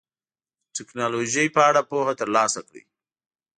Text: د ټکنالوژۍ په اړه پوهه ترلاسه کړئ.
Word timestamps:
د 0.65 0.67
ټکنالوژۍ 0.77 1.47
په 1.55 1.61
اړه 1.69 1.81
پوهه 1.89 2.13
ترلاسه 2.21 2.59
کړئ. 2.67 2.83